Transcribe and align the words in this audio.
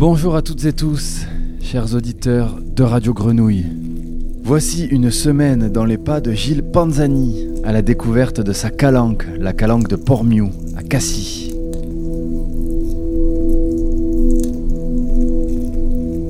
Bonjour 0.00 0.34
à 0.34 0.40
toutes 0.40 0.64
et 0.64 0.72
tous, 0.72 1.26
chers 1.60 1.94
auditeurs 1.94 2.56
de 2.62 2.82
Radio 2.82 3.12
Grenouille. 3.12 3.66
Voici 4.42 4.86
une 4.86 5.10
semaine 5.10 5.68
dans 5.68 5.84
les 5.84 5.98
pas 5.98 6.22
de 6.22 6.32
Gilles 6.32 6.62
Panzani 6.62 7.48
à 7.64 7.72
la 7.72 7.82
découverte 7.82 8.40
de 8.40 8.54
sa 8.54 8.70
calanque, 8.70 9.26
la 9.38 9.52
calanque 9.52 9.88
de 9.88 9.96
Pormiou, 9.96 10.52
à 10.74 10.82
Cassis. 10.82 11.52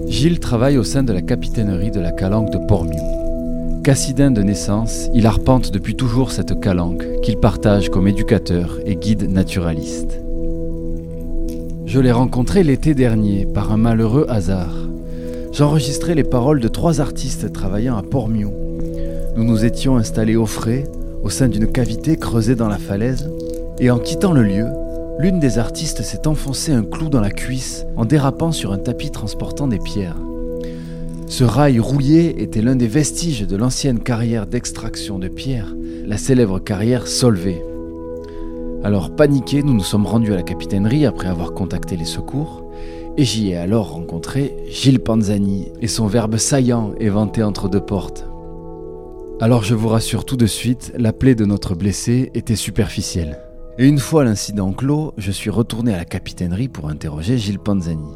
Gilles 0.09 0.41
travaille 0.41 0.77
au 0.77 0.82
sein 0.82 1.05
de 1.05 1.12
la 1.12 1.23
capitainerie 1.23 1.92
de 1.92 2.00
la 2.00 2.10
calanque 2.10 2.50
de 2.50 2.59
Pormiou. 2.59 3.82
Cassidin 3.84 4.32
de 4.32 4.42
naissance, 4.42 5.09
il 5.14 5.28
arpente 5.28 5.70
depuis 5.70 5.95
toujours 5.95 6.32
cette 6.32 6.59
calanque 6.59 7.05
qu'il 7.23 7.37
partage 7.37 7.88
comme 7.88 8.09
éducateur 8.09 8.80
et 8.84 8.96
guide 8.96 9.30
naturaliste. 9.30 10.18
Je 11.90 11.98
l'ai 11.98 12.12
rencontré 12.12 12.62
l'été 12.62 12.94
dernier 12.94 13.46
par 13.46 13.72
un 13.72 13.76
malheureux 13.76 14.24
hasard. 14.28 14.76
J'enregistrais 15.52 16.14
les 16.14 16.22
paroles 16.22 16.60
de 16.60 16.68
trois 16.68 17.00
artistes 17.00 17.52
travaillant 17.52 17.96
à 17.96 18.04
Pormiou. 18.04 18.52
Nous 19.34 19.42
nous 19.42 19.64
étions 19.64 19.96
installés 19.96 20.36
au 20.36 20.46
frais, 20.46 20.84
au 21.24 21.30
sein 21.30 21.48
d'une 21.48 21.66
cavité 21.66 22.16
creusée 22.16 22.54
dans 22.54 22.68
la 22.68 22.78
falaise, 22.78 23.28
et 23.80 23.90
en 23.90 23.98
quittant 23.98 24.30
le 24.30 24.44
lieu, 24.44 24.66
l'une 25.18 25.40
des 25.40 25.58
artistes 25.58 26.02
s'est 26.02 26.28
enfoncée 26.28 26.70
un 26.70 26.84
clou 26.84 27.08
dans 27.08 27.20
la 27.20 27.32
cuisse 27.32 27.84
en 27.96 28.04
dérapant 28.04 28.52
sur 28.52 28.70
un 28.72 28.78
tapis 28.78 29.10
transportant 29.10 29.66
des 29.66 29.80
pierres. 29.80 30.16
Ce 31.27 31.42
rail 31.42 31.80
rouillé 31.80 32.41
était 32.41 32.62
l'un 32.62 32.77
des 32.77 32.86
vestiges 32.86 33.48
de 33.48 33.56
l'ancienne 33.56 33.98
carrière 33.98 34.46
d'extraction 34.46 35.18
de 35.18 35.27
pierres, 35.27 35.74
la 36.06 36.18
célèbre 36.18 36.60
carrière 36.60 37.08
Solvay. 37.08 37.60
Alors 38.83 39.14
paniqués, 39.14 39.62
nous 39.62 39.75
nous 39.75 39.84
sommes 39.84 40.06
rendus 40.06 40.33
à 40.33 40.36
la 40.36 40.42
capitainerie 40.42 41.05
après 41.05 41.28
avoir 41.28 41.53
contacté 41.53 41.98
les 41.98 42.06
secours, 42.06 42.64
et 43.19 43.25
j'y 43.25 43.50
ai 43.50 43.56
alors 43.56 43.91
rencontré 43.91 44.56
Gilles 44.70 45.00
Panzani 45.00 45.69
et 45.83 45.87
son 45.87 46.06
verbe 46.06 46.39
saillant 46.39 46.95
éventé 46.98 47.42
entre 47.42 47.69
deux 47.69 47.81
portes. 47.81 48.27
Alors 49.39 49.64
je 49.64 49.75
vous 49.75 49.89
rassure 49.89 50.25
tout 50.25 50.39
de 50.39 50.47
suite, 50.47 50.95
la 50.97 51.12
plaie 51.12 51.34
de 51.34 51.45
notre 51.45 51.75
blessé 51.75 52.31
était 52.33 52.56
superficielle. 52.56 53.41
Et 53.77 53.87
une 53.87 53.98
fois 53.98 54.25
l'incident 54.25 54.72
clos, 54.72 55.12
je 55.19 55.31
suis 55.31 55.50
retourné 55.50 55.92
à 55.92 55.98
la 55.98 56.06
capitainerie 56.06 56.69
pour 56.69 56.89
interroger 56.89 57.37
Gilles 57.37 57.59
Panzani. 57.59 58.15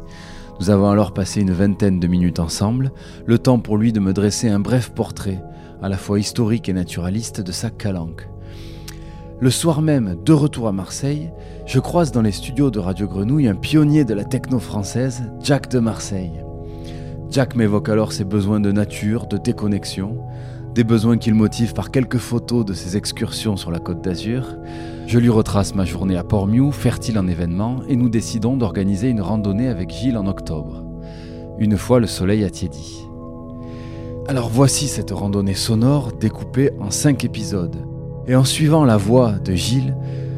Nous 0.59 0.71
avons 0.71 0.89
alors 0.89 1.13
passé 1.13 1.41
une 1.41 1.51
vingtaine 1.51 1.99
de 1.99 2.07
minutes 2.07 2.39
ensemble, 2.39 2.91
le 3.27 3.37
temps 3.37 3.59
pour 3.59 3.77
lui 3.77 3.93
de 3.93 3.99
me 3.99 4.13
dresser 4.13 4.49
un 4.49 4.59
bref 4.59 4.91
portrait, 4.95 5.43
à 5.83 5.89
la 5.89 5.97
fois 5.97 6.19
historique 6.19 6.69
et 6.69 6.73
naturaliste, 6.73 7.41
de 7.41 7.51
sa 7.51 7.69
calanque. 7.69 8.27
Le 9.37 9.49
soir 9.49 9.81
même, 9.81 10.15
de 10.23 10.31
retour 10.31 10.69
à 10.69 10.71
Marseille, 10.71 11.29
je 11.65 11.79
croise 11.79 12.13
dans 12.13 12.21
les 12.21 12.31
studios 12.31 12.71
de 12.71 12.79
Radio 12.79 13.05
Grenouille 13.05 13.49
un 13.49 13.55
pionnier 13.55 14.05
de 14.05 14.13
la 14.13 14.23
techno 14.23 14.59
française, 14.59 15.23
Jack 15.43 15.69
de 15.69 15.79
Marseille. 15.79 16.31
Jack 17.29 17.53
m'évoque 17.57 17.89
alors 17.89 18.13
ses 18.13 18.23
besoins 18.23 18.61
de 18.61 18.71
nature, 18.71 19.27
de 19.27 19.37
déconnexion, 19.37 20.17
des 20.73 20.85
besoins 20.85 21.17
qu'il 21.17 21.33
motive 21.33 21.73
par 21.73 21.91
quelques 21.91 22.17
photos 22.17 22.63
de 22.63 22.73
ses 22.73 22.95
excursions 22.95 23.57
sur 23.57 23.71
la 23.71 23.79
côte 23.79 24.01
d'Azur. 24.01 24.55
Je 25.05 25.19
lui 25.19 25.29
retrace 25.29 25.75
ma 25.75 25.83
journée 25.83 26.15
à 26.15 26.23
Portmew, 26.23 26.71
fertile 26.71 27.19
en 27.19 27.27
événements, 27.27 27.81
et 27.89 27.97
nous 27.97 28.09
décidons 28.09 28.55
d'organiser 28.55 29.09
une 29.09 29.21
randonnée 29.21 29.67
avec 29.67 29.89
Gilles 29.89 30.17
en 30.17 30.27
octobre, 30.27 30.85
une 31.59 31.77
fois 31.77 31.99
le 31.99 32.07
soleil 32.07 32.45
a 32.45 32.49
tiédi. 32.49 33.01
Alors 34.29 34.47
voici 34.47 34.87
cette 34.87 35.11
randonnée 35.11 35.55
sonore 35.55 36.13
découpée 36.13 36.71
en 36.79 36.89
cinq 36.89 37.25
épisodes. 37.25 37.85
Et 38.27 38.35
en 38.35 38.43
suivant 38.43 38.85
la 38.85 38.97
voie 38.97 39.33
de 39.33 39.53
Gilles, 39.53 39.95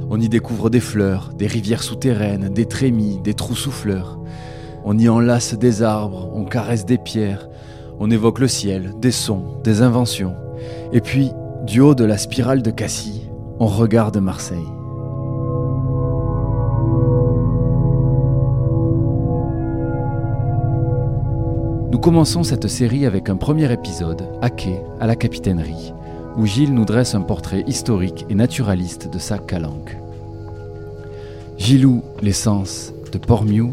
on 0.09 0.19
y 0.19 0.27
découvre 0.27 0.69
des 0.69 0.80
fleurs, 0.80 1.31
des 1.38 1.47
rivières 1.47 1.83
souterraines, 1.83 2.50
des 2.50 2.66
trémies, 2.66 3.19
des 3.23 3.34
trous 3.34 3.56
souffleurs. 3.56 4.19
On 4.84 4.97
y 4.97 5.07
enlace 5.07 5.53
des 5.53 5.84
arbres, 5.84 6.29
on 6.34 6.45
caresse 6.45 6.85
des 6.85 6.97
pierres, 6.97 7.47
on 8.00 8.12
évoque 8.12 8.39
le 8.39 8.47
ciel, 8.47 8.94
des 9.00 9.12
sons, 9.12 9.59
des 9.63 9.81
inventions. 9.81 10.35
Et 10.91 11.01
puis, 11.01 11.31
du 11.66 11.79
haut 11.79 11.95
de 11.95 12.03
la 12.03 12.17
spirale 12.17 12.62
de 12.62 12.72
Cassis, 12.72 13.22
on 13.59 13.67
regarde 13.67 14.17
Marseille. 14.17 14.57
Nous 21.91 22.00
commençons 22.00 22.44
cette 22.44 22.67
série 22.67 23.06
avec 23.06 23.29
un 23.29 23.38
premier 23.38 23.72
épisode, 23.72 24.29
à 24.41 24.50
quai, 24.50 24.81
à 25.00 25.07
la 25.07 25.16
capitainerie, 25.16 25.94
où 26.38 26.46
Gilles 26.46 26.74
nous 26.74 26.86
dresse 26.86 27.16
un 27.16 27.22
portrait 27.22 27.64
historique 27.68 28.25
et 28.30 28.36
naturaliste 28.36 29.09
de 29.09 29.18
sa 29.18 29.40
calanque. 29.40 29.98
Gilou, 31.58 32.03
l'essence 32.22 32.94
de 33.12 33.18
Pormiou, 33.18 33.72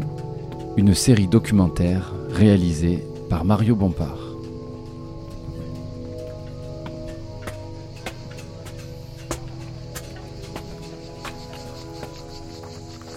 une 0.75 0.95
série 0.95 1.27
documentaire 1.27 2.11
réalisée 2.31 3.05
par 3.29 3.45
Mario 3.45 3.75
Bompard. 3.75 4.17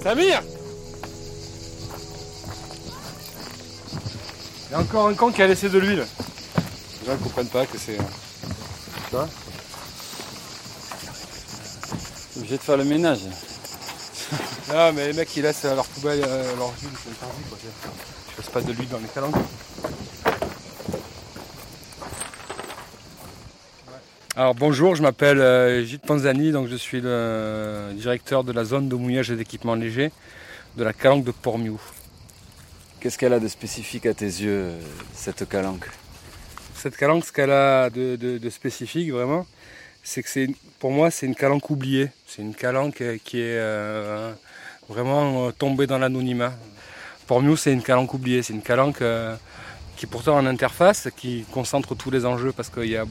Samir 0.02 0.42
Il 4.68 4.72
y 4.72 4.74
a 4.74 4.80
encore 4.80 5.08
un 5.08 5.14
con 5.14 5.32
qui 5.32 5.40
a 5.40 5.46
laissé 5.46 5.70
de 5.70 5.78
l'huile. 5.78 6.04
Les 7.00 7.06
gens 7.06 7.12
ne 7.14 7.24
comprennent 7.24 7.46
pas 7.46 7.64
que 7.64 7.78
c'est. 7.78 7.96
Tu 9.08 9.14
vois 9.14 9.28
Obligé 12.36 12.56
de 12.56 12.62
faire 12.62 12.76
le 12.76 12.84
ménage. 12.84 13.20
Non, 14.70 14.92
mais 14.92 15.06
les 15.06 15.12
mecs 15.14 15.34
ils 15.34 15.42
laissent 15.42 15.64
leur 15.64 15.86
poubelle, 15.86 16.22
euh, 16.26 16.56
leur 16.56 16.68
huile, 16.82 16.90
c'est 17.02 17.10
interdit 17.10 17.42
quoi. 17.48 17.56
Je 18.28 18.34
fasse 18.34 18.50
pas 18.50 18.60
de 18.60 18.70
l'huile 18.70 18.88
dans 18.90 18.98
les 18.98 19.08
calanques. 19.08 19.34
Alors 24.36 24.54
bonjour, 24.54 24.94
je 24.94 25.00
m'appelle 25.00 25.40
euh, 25.40 25.82
Gilles 25.84 26.00
Panzani, 26.00 26.52
donc 26.52 26.68
je 26.68 26.76
suis 26.76 27.00
le 27.00 27.92
directeur 27.94 28.44
de 28.44 28.52
la 28.52 28.64
zone 28.64 28.90
de 28.90 28.94
mouillage 28.94 29.30
et 29.30 29.36
d'équipement 29.36 29.74
léger 29.74 30.12
de 30.76 30.84
la 30.84 30.92
calanque 30.92 31.24
de 31.24 31.32
Pormiou. 31.32 31.80
Qu'est-ce 33.00 33.16
qu'elle 33.16 33.32
a 33.32 33.40
de 33.40 33.48
spécifique 33.48 34.04
à 34.04 34.12
tes 34.12 34.26
yeux, 34.26 34.72
cette 35.14 35.48
calanque? 35.48 35.88
Cette 36.78 36.96
calanque, 36.96 37.24
ce 37.24 37.32
qu'elle 37.32 37.50
a 37.50 37.90
de, 37.90 38.48
spécifique 38.50 39.10
vraiment, 39.10 39.44
c'est 40.04 40.22
que 40.22 40.46
pour 40.78 40.92
moi 40.92 41.10
c'est 41.10 41.26
une 41.26 41.34
calanque 41.34 41.68
oubliée. 41.70 42.10
C'est 42.24 42.40
une 42.40 42.54
calanque 42.54 43.00
euh, 43.00 43.18
qui 43.24 43.38
est 43.40 43.58
euh, 43.58 44.32
vraiment 44.88 45.48
euh, 45.48 45.50
tombée 45.50 45.88
dans 45.88 45.98
l'anonymat. 45.98 46.52
Pormiou 47.26 47.56
c'est 47.56 47.72
une 47.72 47.82
calanque 47.82 48.14
oubliée, 48.14 48.44
c'est 48.44 48.52
une 48.52 48.62
calanque 48.62 49.02
qui 49.96 50.06
est 50.06 50.08
pourtant 50.08 50.36
en 50.36 50.46
interface, 50.46 51.08
qui 51.16 51.44
concentre 51.52 51.96
tous 51.96 52.12
les 52.12 52.24
enjeux 52.24 52.52
parce 52.52 52.70
qu'il 52.70 52.90
y 52.90 52.96
a 52.96 53.04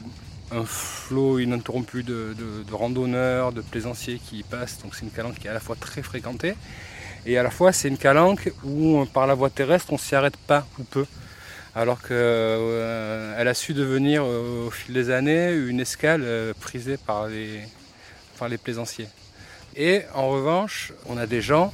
un 0.50 0.64
flot 0.64 1.38
ininterrompu 1.38 2.02
de, 2.02 2.34
de- 2.66 2.74
randonneurs, 2.74 3.52
de 3.52 3.60
plaisanciers 3.60 4.18
qui 4.18 4.38
y 4.38 4.42
passent. 4.42 4.78
Donc 4.82 4.94
c'est 4.94 5.02
une 5.02 5.10
calanque 5.10 5.38
qui 5.38 5.46
est 5.46 5.50
à 5.50 5.54
la 5.54 5.60
fois 5.60 5.76
très 5.78 6.02
fréquentée 6.02 6.54
et 7.26 7.36
à 7.36 7.42
la 7.42 7.50
fois 7.50 7.72
c'est 7.72 7.88
une 7.88 7.98
calanque 7.98 8.50
où 8.64 9.04
par 9.12 9.26
la 9.26 9.34
voie 9.34 9.50
terrestre 9.50 9.92
on 9.92 9.98
s'y 9.98 10.14
arrête 10.14 10.38
pas 10.38 10.66
ou 10.78 10.84
peu. 10.84 11.04
Alors 11.78 12.02
qu'elle 12.02 13.46
a 13.46 13.54
su 13.54 13.72
devenir 13.72 14.24
euh, 14.24 14.66
au 14.66 14.70
fil 14.72 14.92
des 14.92 15.10
années 15.10 15.52
une 15.52 15.78
escale 15.78 16.22
euh, 16.24 16.52
prisée 16.60 16.96
par 16.96 17.28
les, 17.28 18.58
plaisanciers. 18.58 19.06
Et 19.76 20.02
en 20.12 20.28
revanche, 20.28 20.92
on 21.06 21.16
a 21.16 21.28
des 21.28 21.40
gens, 21.40 21.72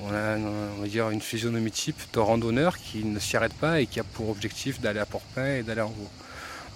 on 0.00 0.12
a 0.12 0.36
va 0.36 0.86
dire 0.86 1.08
une 1.08 1.22
physionomie 1.22 1.70
type 1.70 1.96
de 2.12 2.18
randonneurs 2.18 2.76
qui 2.76 3.02
ne 3.02 3.18
s'y 3.18 3.34
arrêtent 3.38 3.58
pas 3.58 3.80
et 3.80 3.86
qui 3.86 3.98
a 3.98 4.04
pour 4.04 4.28
objectif 4.28 4.78
d'aller 4.82 5.00
à 5.00 5.06
Port-Pain 5.06 5.54
et 5.54 5.62
d'aller 5.62 5.80
en 5.80 5.88
haut. 5.88 6.10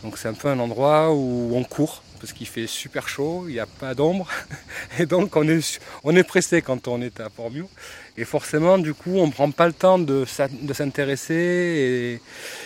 Donc 0.02 0.16
c'est 0.16 0.28
un 0.28 0.32
peu 0.32 0.48
un 0.48 0.58
endroit 0.58 1.12
où 1.12 1.54
on 1.54 1.65
court 1.65 2.03
parce 2.21 2.33
qu'il 2.33 2.47
fait 2.47 2.67
super 2.67 3.09
chaud, 3.09 3.47
il 3.49 3.55
n'y 3.55 3.61
a 3.61 3.67
pas 3.67 3.95
d'ombre 3.95 4.28
et 4.99 5.07
donc 5.07 5.37
on 5.37 5.49
est, 5.49 6.22
pressé 6.22 6.61
quand 6.63 6.87
on 6.87 7.01
est 7.01 7.19
à 7.21 7.31
Port-Miou. 7.31 7.69
Et 8.17 8.25
forcément, 8.25 8.77
du 8.77 8.93
coup, 8.93 9.17
on 9.17 9.28
ne 9.28 9.33
prend 9.33 9.51
pas 9.51 9.67
le 9.67 9.72
temps 9.72 9.99
de 9.99 10.27
s'intéresser 10.27 12.21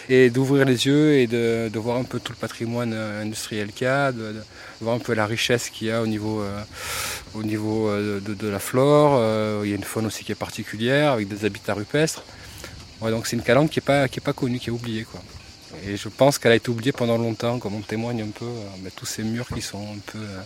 et, 0.08 0.30
d'ouvrir 0.30 0.64
les 0.64 0.86
yeux 0.86 1.14
et 1.14 1.26
de, 1.28 1.70
voir 1.78 1.98
un 1.98 2.04
peu 2.04 2.18
tout 2.18 2.32
le 2.32 2.38
patrimoine 2.38 2.92
euh, 2.92 3.22
industriel 3.22 3.72
qu'il 3.72 3.84
y 3.84 3.88
a, 3.88 4.10
de, 4.10 4.34
voir 4.80 4.96
un 4.96 4.98
peu 4.98 5.14
la 5.14 5.26
richesse 5.26 5.70
qu'il 5.70 5.88
y 5.88 5.90
a 5.90 6.02
au 6.02 6.06
niveau, 6.06 6.42
euh, 6.42 6.60
au 7.34 7.42
niveau 7.42 7.88
euh, 7.88 8.20
de, 8.20 8.48
la 8.48 8.58
flore. 8.58 9.20
Il 9.64 9.70
y 9.70 9.72
a 9.72 9.76
une 9.76 9.84
faune 9.84 10.06
aussi 10.06 10.24
qui 10.24 10.32
est 10.32 10.36
particulière 10.36 11.12
avec 11.12 11.28
des 11.28 11.44
habitats 11.44 11.74
rupestres. 11.74 12.24
Donc 13.00 13.26
c'est 13.26 13.36
une 13.36 13.42
calanque 13.42 13.70
qui 13.70 13.80
n'est 13.80 14.20
pas, 14.20 14.32
connue, 14.32 14.58
qui 14.58 14.70
est 14.70 14.72
oubliée. 14.72 15.06
Et 15.86 15.96
je 15.96 16.08
pense 16.08 16.38
qu'elle 16.38 16.52
a 16.52 16.56
été 16.56 16.70
oubliée 16.70 16.92
pendant 16.92 17.18
longtemps, 17.18 17.58
comme 17.58 17.74
on 17.74 17.80
témoigne 17.80 18.22
un 18.22 18.28
peu, 18.30 18.44
euh, 18.46 18.66
mais 18.82 18.90
tous 18.90 19.06
ces 19.06 19.22
murs 19.22 19.46
qui 19.54 19.60
sont 19.60 19.82
un 19.82 19.98
peu, 20.12 20.18
euh, 20.18 20.40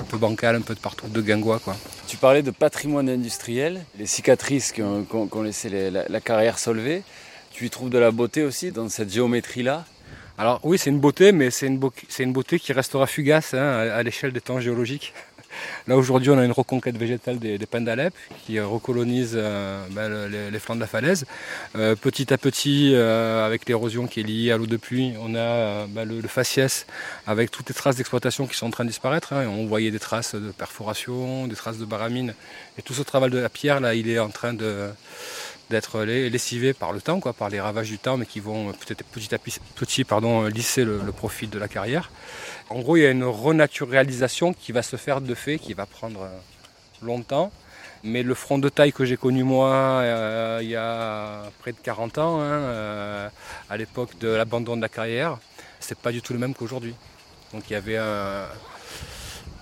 un 0.00 0.04
peu 0.04 0.18
bancals, 0.18 0.56
un 0.56 0.60
peu 0.60 0.74
de 0.74 0.80
partout, 0.80 1.08
de 1.08 1.20
guingois. 1.20 1.58
Quoi. 1.58 1.76
Tu 2.06 2.16
parlais 2.16 2.42
de 2.42 2.50
patrimoine 2.50 3.08
industriel, 3.08 3.84
les 3.98 4.06
cicatrices 4.06 4.72
qu'ont 4.72 5.04
qu'ont- 5.04 5.26
qu'ont 5.26 5.42
laissé 5.42 5.68
les- 5.68 5.90
la, 5.90 6.06
la 6.08 6.20
carrière 6.20 6.58
Solvay. 6.58 7.02
Tu 7.52 7.66
y 7.66 7.70
trouves 7.70 7.90
de 7.90 7.98
la 7.98 8.10
beauté 8.10 8.42
aussi 8.42 8.72
dans 8.72 8.88
cette 8.88 9.12
géométrie-là? 9.12 9.84
Alors 10.38 10.58
oui, 10.64 10.78
c'est 10.78 10.90
une 10.90 10.98
beauté, 10.98 11.30
mais 11.30 11.50
c'est 11.50 11.66
une, 11.66 11.78
beauté 12.32 12.58
qui 12.58 12.72
restera 12.72 13.06
fugace 13.06 13.54
hein, 13.54 13.58
à, 13.62 13.94
à 13.96 14.02
l'échelle 14.02 14.32
des 14.32 14.40
temps 14.40 14.58
géologiques. 14.60 15.12
Là 15.86 15.96
aujourd'hui 15.96 16.30
on 16.30 16.38
a 16.38 16.44
une 16.44 16.52
reconquête 16.52 16.96
végétale 16.96 17.38
des, 17.38 17.58
des 17.58 17.66
pins 17.66 17.80
d'Alep 17.80 18.14
qui 18.46 18.58
recolonise 18.60 19.32
euh, 19.34 19.84
ben, 19.90 20.28
les, 20.28 20.58
flancs 20.58 20.76
de 20.76 20.80
la 20.80 20.86
falaise. 20.86 21.24
Euh, 21.76 21.94
petit 21.94 22.32
à 22.32 22.38
petit, 22.38 22.92
euh, 22.94 23.46
avec 23.46 23.68
l'érosion 23.68 24.06
qui 24.06 24.20
est 24.20 24.22
liée 24.22 24.52
à 24.52 24.56
l'eau 24.56 24.66
de 24.66 24.76
pluie, 24.76 25.14
on 25.20 25.34
a 25.34 25.86
ben, 25.86 26.08
le, 26.08 26.20
faciès 26.28 26.86
avec 27.26 27.50
toutes 27.50 27.68
les 27.68 27.74
traces 27.74 27.96
d'exploitation 27.96 28.46
qui 28.46 28.56
sont 28.56 28.66
en 28.66 28.70
train 28.70 28.84
de 28.84 28.90
disparaître. 28.90 29.32
Hein. 29.32 29.46
On 29.48 29.66
voyait 29.66 29.90
des 29.90 29.98
traces 29.98 30.34
de 30.34 30.50
perforation, 30.50 31.46
des 31.46 31.56
traces 31.56 31.78
de 31.78 31.84
baramine. 31.84 32.34
Et 32.78 32.82
tout 32.82 32.94
ce 32.94 33.02
travail 33.02 33.30
de 33.30 33.38
la 33.38 33.48
pierre 33.48 33.80
là, 33.80 33.94
il 33.94 34.08
est 34.08 34.18
en 34.18 34.30
train 34.30 34.54
de 34.54 34.90
d'être 35.70 36.02
lessivé 36.02 36.72
par 36.74 36.92
le 36.92 37.00
temps, 37.00 37.20
quoi, 37.20 37.32
par 37.32 37.48
les 37.48 37.60
ravages 37.60 37.88
du 37.88 37.98
temps, 37.98 38.16
mais 38.16 38.26
qui 38.26 38.40
vont 38.40 38.72
peut-être 38.72 39.04
petit 39.04 39.34
à 39.34 39.38
petit 39.38 40.04
pardon, 40.04 40.44
lisser 40.44 40.84
le, 40.84 41.00
le 41.04 41.12
profil 41.12 41.50
de 41.50 41.58
la 41.58 41.68
carrière. 41.68 42.10
En 42.70 42.80
gros, 42.80 42.96
il 42.96 43.02
y 43.02 43.06
a 43.06 43.10
une 43.10 43.24
renaturalisation 43.24 44.52
qui 44.52 44.72
va 44.72 44.82
se 44.82 44.96
faire 44.96 45.20
de 45.20 45.34
fait, 45.34 45.58
qui 45.58 45.74
va 45.74 45.86
prendre 45.86 46.22
euh, 46.22 46.28
longtemps. 47.02 47.52
Mais 48.02 48.22
le 48.22 48.34
front 48.34 48.58
de 48.58 48.68
taille 48.68 48.92
que 48.92 49.06
j'ai 49.06 49.16
connu 49.16 49.44
moi 49.44 49.70
euh, 49.72 50.58
il 50.62 50.68
y 50.68 50.76
a 50.76 51.44
près 51.60 51.72
de 51.72 51.78
40 51.82 52.18
ans, 52.18 52.40
hein, 52.40 52.44
euh, 52.44 53.28
à 53.70 53.76
l'époque 53.78 54.18
de 54.18 54.28
l'abandon 54.28 54.76
de 54.76 54.82
la 54.82 54.90
carrière, 54.90 55.38
c'est 55.80 55.98
pas 55.98 56.12
du 56.12 56.20
tout 56.20 56.34
le 56.34 56.38
même 56.38 56.54
qu'aujourd'hui. 56.54 56.94
Donc 57.54 57.62
il 57.70 57.72
y 57.72 57.76
avait 57.76 57.96
un, 57.96 58.44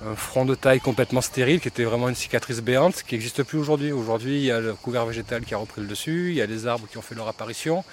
un 0.04 0.16
front 0.16 0.44
de 0.44 0.54
taille 0.54 0.80
complètement 0.80 1.20
stérile 1.20 1.60
qui 1.60 1.68
était 1.68 1.84
vraiment 1.84 2.08
une 2.08 2.14
cicatrice 2.14 2.60
béante 2.60 3.02
qui 3.02 3.14
n'existe 3.14 3.42
plus 3.42 3.58
aujourd'hui. 3.58 3.92
Aujourd'hui, 3.92 4.36
il 4.36 4.44
y 4.44 4.50
a 4.50 4.60
le 4.60 4.74
couvert 4.74 5.06
végétal 5.06 5.44
qui 5.44 5.54
a 5.54 5.58
repris 5.58 5.80
le 5.80 5.86
dessus, 5.86 6.30
il 6.30 6.34
y 6.34 6.42
a 6.42 6.46
les 6.46 6.66
arbres 6.66 6.86
qui 6.90 6.98
ont 6.98 7.02
fait 7.02 7.14
leur 7.14 7.28
apparition 7.28 7.84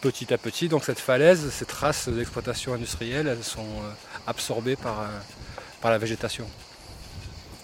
petit 0.00 0.32
à 0.32 0.38
petit. 0.38 0.68
Donc 0.68 0.84
cette 0.84 0.98
falaise, 0.98 1.50
ces 1.50 1.66
traces 1.66 2.08
d'exploitation 2.08 2.74
industrielle, 2.74 3.26
elles 3.26 3.44
sont 3.44 3.60
euh, 3.60 3.90
absorbées 4.26 4.76
par, 4.76 5.00
euh, 5.00 5.06
par 5.80 5.90
la 5.90 5.98
végétation. 5.98 6.46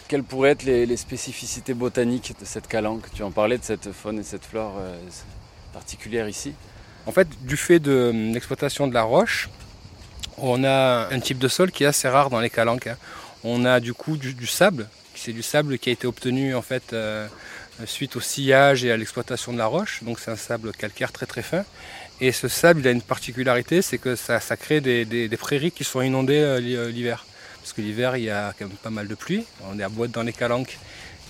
Quelles 0.09 0.25
pourraient 0.25 0.51
être 0.51 0.65
les, 0.65 0.97
spécificités 0.97 1.73
botaniques 1.73 2.35
de 2.39 2.45
cette 2.45 2.69
calanque? 2.69 3.06
Tu 3.15 3.23
en 3.23 3.31
parlais 3.31 3.56
de 3.56 3.65
cette 3.65 3.91
faune 3.93 4.19
et 4.19 4.23
cette 4.23 4.45
flore 4.45 4.75
euh, 4.79 4.99
particulière 5.73 6.29
ici 6.29 6.53
En 7.06 7.12
fait, 7.12 7.27
du 7.43 7.56
fait 7.56 7.79
de 7.79 8.12
l'exploitation 8.33 8.87
de 8.87 8.93
la 8.93 9.03
roche, 9.03 9.49
on 10.37 10.62
a 10.65 11.09
un 11.11 11.21
type 11.21 11.39
de 11.39 11.49
sol 11.49 11.71
qui 11.71 11.85
est 11.85 11.87
assez 11.87 12.09
rare 12.09 12.29
dans 12.29 12.41
les 12.41 12.51
calanques. 12.51 12.89
Hein. 12.89 12.97
On 13.44 13.67
a 13.67 13.79
du 13.79 13.93
coup 13.93 14.17
du, 14.17 14.46
sable, 14.46 14.88
c'est 15.14 15.35
du 15.35 15.43
sable 15.43 15.79
qui 15.79 15.91
a 15.91 15.93
été 15.93 16.06
obtenu 16.06 16.55
en 16.55 16.62
fait 16.62 16.94
euh, 16.94 17.29
suite 17.85 18.17
au 18.17 18.20
sillage 18.20 18.85
et 18.87 18.91
à 18.91 18.96
l'exploitation 18.96 19.52
de 19.52 19.58
la 19.58 19.67
roche, 19.67 20.02
donc 20.02 20.19
c'est 20.19 20.31
un 20.31 20.37
sable 20.37 20.73
calcaire 20.73 21.12
très 21.12 21.26
très 21.26 21.43
fin. 21.43 21.64
Et 22.23 22.32
ce 22.32 22.49
sable, 22.49 22.81
il 22.81 22.88
a 22.88 22.91
une 22.91 23.02
particularité, 23.02 23.82
c'est 23.82 23.99
que 23.99 24.17
ça, 24.17 24.41
crée 24.56 24.81
des, 24.81 25.29
prairies 25.38 25.73
qui 25.73 25.85
sont 25.85 26.00
inondées 26.00 26.38
euh, 26.38 26.58
euh, 26.58 26.91
l'hiver. 26.91 27.26
Parce 27.61 27.73
que 27.75 27.82
l'hiver, 27.82 28.17
il 28.17 28.25
y 28.25 28.31
a 28.31 28.55
quand 28.58 28.67
même 28.67 28.76
pas 28.76 28.91
mal 28.91 29.08
de 29.08 29.14
pluie. 29.14 29.44
On 29.69 29.79
est 29.79 29.82
à 29.82 29.88
boîte 29.88 30.12
dans 30.12 30.23
les 30.23 30.32
calanques 30.32 30.79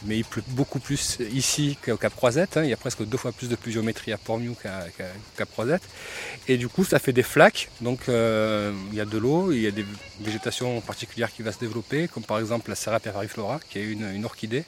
mais 0.05 0.19
il 0.19 0.25
pleut 0.25 0.43
beaucoup 0.49 0.79
plus 0.79 1.19
ici 1.33 1.79
qu'au 1.85 1.97
Cap 1.97 2.15
Croisette. 2.15 2.57
Hein. 2.57 2.65
Il 2.65 2.71
y 2.71 2.73
a 2.73 2.77
presque 2.77 3.05
deux 3.05 3.17
fois 3.17 3.33
plus 3.33 3.49
de 3.49 3.57
pluviométrie 3.57 4.13
à 4.13 4.19
Port-Miou 4.19 4.55
qu'à 4.55 4.87
Cap 5.37 5.51
Croisette. 5.51 5.83
Et 6.49 6.57
du 6.57 6.69
coup, 6.69 6.85
ça 6.85 6.99
fait 6.99 7.13
des 7.13 7.23
flaques. 7.23 7.71
Donc, 7.81 8.09
euh, 8.09 8.73
il 8.93 8.99
y 8.99 9.01
a 9.01 9.05
de 9.05 9.19
l'eau, 9.19 9.53
il 9.53 9.61
y 9.61 9.67
a 9.67 9.71
des 9.71 9.87
végétations 10.21 10.81
particulières 10.81 11.33
qui 11.33 11.43
vont 11.43 11.53
se 11.53 11.59
développer, 11.59 12.09
comme 12.09 12.25
par 12.25 12.39
exemple 12.39 12.71
la 12.71 12.77
Serra 12.77 13.01
periflora, 13.01 13.61
qui 13.71 13.79
est 13.79 13.85
une, 13.85 14.25
orchidée, 14.25 14.65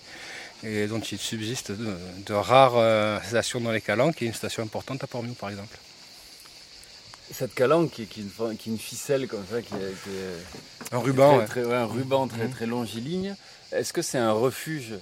et 0.62 0.86
dont 0.86 1.00
il 1.00 1.18
subsiste 1.18 1.72
de, 1.72 2.32
rares 2.32 2.76
euh, 2.76 3.18
stations 3.22 3.60
dans 3.60 3.72
les 3.72 3.80
Calanques, 3.80 4.16
qui 4.16 4.24
est 4.24 4.28
une 4.28 4.34
station 4.34 4.62
importante 4.62 5.04
à 5.04 5.06
Port-Miou, 5.06 5.34
par 5.34 5.50
exemple. 5.50 5.76
Cette 7.34 7.54
calanque 7.54 7.90
qui, 7.90 8.06
qui, 8.06 8.24
qui, 8.56 8.70
une 8.70 8.78
ficelle 8.78 9.26
comme 9.26 9.44
ça, 9.50 9.60
qui, 9.60 9.74
est 9.74 10.94
un 10.94 10.98
ruban, 10.98 11.40
un 11.40 11.84
ruban 11.84 12.28
très, 12.28 12.46
mmh. 12.46 12.50
très 12.52 12.66
longiligne. 12.66 13.34
Est-ce 13.72 13.92
que 13.92 14.00
c'est 14.00 14.18
un 14.18 14.30
refuge 14.30 14.94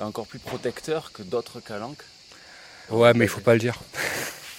encore 0.00 0.26
plus 0.26 0.38
protecteur 0.38 1.12
que 1.12 1.22
d'autres 1.22 1.60
calanques. 1.60 2.02
Ouais, 2.90 3.12
mais 3.14 3.24
il 3.24 3.28
faut 3.28 3.40
pas 3.40 3.54
le 3.54 3.60
dire. 3.60 3.78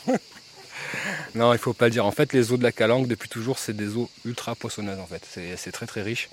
non, 1.35 1.53
il 1.53 1.59
faut 1.59 1.73
pas 1.73 1.85
le 1.85 1.91
dire. 1.91 2.05
En 2.05 2.11
fait, 2.11 2.33
les 2.33 2.51
eaux 2.51 2.57
de 2.57 2.63
la 2.63 2.71
calanque, 2.71 3.07
depuis 3.07 3.29
toujours, 3.29 3.59
c'est 3.59 3.75
des 3.75 3.95
eaux 3.95 4.09
ultra 4.25 4.55
poissonneuses. 4.55 4.99
En 4.99 5.07
fait, 5.07 5.23
c'est 5.57 5.71
très 5.71 5.85
très 5.85 6.01
riche. 6.01 6.29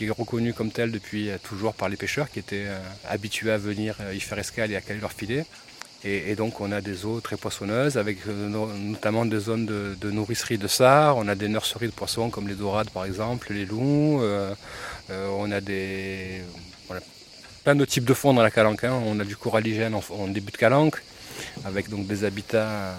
Il 0.00 0.06
est 0.06 0.10
reconnu 0.10 0.54
comme 0.54 0.70
tel 0.70 0.90
depuis 0.90 1.28
euh, 1.28 1.36
toujours 1.42 1.74
par 1.74 1.90
les 1.90 1.96
pêcheurs 1.96 2.30
qui 2.30 2.38
étaient 2.38 2.64
euh, 2.66 2.80
habitués 3.06 3.50
à 3.50 3.58
venir 3.58 3.96
euh, 4.00 4.14
y 4.14 4.20
faire 4.20 4.38
escale 4.38 4.72
et 4.72 4.76
à 4.76 4.80
caler 4.80 5.00
leur 5.00 5.12
filet. 5.12 5.44
Et, 6.02 6.34
donc 6.34 6.62
on 6.62 6.72
a 6.72 6.80
des 6.80 7.04
eaux 7.04 7.20
très 7.20 7.36
poissonneuses 7.36 7.98
avec 7.98 8.24
notamment 8.24 9.26
des 9.26 9.38
zones 9.38 9.66
de, 9.66 10.10
nourricerie 10.10 10.56
de 10.56 10.66
sard, 10.66 11.18
on 11.18 11.28
a 11.28 11.34
des 11.34 11.46
nurseries 11.46 11.88
de 11.88 11.92
poissons 11.92 12.30
comme 12.30 12.48
les 12.48 12.54
dorades 12.54 12.88
par 12.88 13.04
exemple, 13.04 13.52
les 13.52 13.66
loups, 13.66 14.22
on 15.10 15.52
a 15.52 15.60
des, 15.60 16.40
plein 17.64 17.74
de 17.74 17.84
types 17.84 18.04
de 18.04 18.14
fonds 18.14 18.34
dans 18.34 18.42
la 18.42 18.50
calanque. 18.50 18.84
Hein. 18.84 19.00
On 19.06 19.18
a 19.20 19.24
du 19.24 19.36
coralligène 19.36 19.94
en, 19.94 20.28
début 20.28 20.52
de 20.52 20.56
calanque, 20.56 21.02
avec 21.64 21.88
donc 21.88 22.06
des 22.06 22.24
habitats 22.24 22.94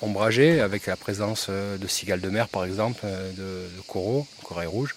ombragés, 0.00 0.60
avec 0.60 0.86
la 0.86 0.96
présence 0.96 1.46
euh, 1.48 1.76
de 1.76 1.86
cigales 1.86 2.20
de 2.20 2.28
mer 2.28 2.48
par 2.48 2.64
exemple, 2.64 3.00
euh, 3.04 3.30
de, 3.32 3.82
coraux, 3.86 4.26
corail 4.42 4.66
rouge. 4.66 4.96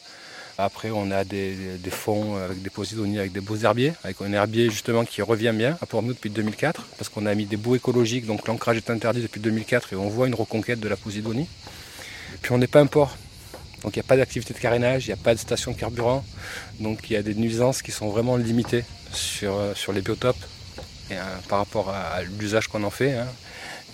Après, 0.58 0.90
on 0.90 1.12
a 1.12 1.26
des, 1.26 1.58
fonds 1.92 2.38
avec 2.38 2.62
des 2.62 2.70
posidonies, 2.70 3.20
avec 3.20 3.34
des 3.34 3.42
beaux 3.42 3.58
herbiers, 3.58 3.92
avec 4.06 4.22
un 4.22 4.32
herbier 4.32 4.70
justement 4.70 5.04
qui 5.04 5.22
revient 5.22 5.52
bien 5.54 5.78
à 5.82 5.86
Port-Nous 5.86 6.14
depuis 6.14 6.30
2004, 6.30 6.86
parce 6.98 7.10
qu'on 7.10 7.26
a 7.26 7.36
mis 7.36 7.46
des 7.46 7.58
bouts 7.58 7.76
écologiques, 7.76 8.26
donc 8.26 8.48
l'ancrage 8.48 8.78
est 8.78 8.90
interdit 8.90 9.22
depuis 9.22 9.42
2004 9.42 9.92
et 9.92 9.96
on 9.98 10.08
voit 10.08 10.28
une 10.28 10.36
reconquête 10.36 10.80
de 10.80 10.88
la 10.88 10.96
posidonie. 10.96 11.50
Puis 12.42 12.54
on 12.54 12.58
n'est 12.58 12.68
pas 12.68 12.80
un 12.80 12.86
port, 12.86 13.18
donc 13.86 13.96
il 13.96 14.00
n'y 14.00 14.06
a 14.06 14.08
pas 14.08 14.18
d'activité 14.18 14.52
de 14.56 14.58
carénage, 14.58 15.06
il 15.06 15.10
n'y 15.10 15.14
a 15.14 15.24
pas 15.24 15.36
de 15.36 15.40
station 15.40 15.72
de 15.72 15.78
carburant. 15.78 16.26
Donc 16.80 17.08
il 17.08 17.14
y 17.14 17.16
a 17.18 17.22
des 17.22 17.36
nuisances 17.36 17.84
qui 17.84 17.92
sont 17.92 18.10
vraiment 18.10 18.36
limitées 18.36 18.84
sur, 19.12 19.54
euh, 19.54 19.76
sur 19.76 19.94
les 19.94 20.02
biotopes 20.02 20.44
et, 21.12 21.14
euh, 21.14 21.22
par 21.48 21.60
rapport 21.60 21.90
à, 21.90 22.24
l'usage 22.24 22.68
qu'on 22.68 22.82
en 22.82 22.90
fait. 22.90 23.14
Hein. 23.14 23.28